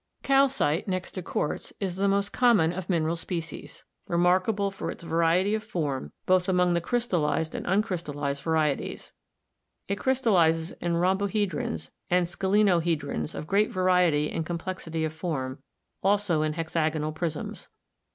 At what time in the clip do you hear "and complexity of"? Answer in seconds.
14.31-15.13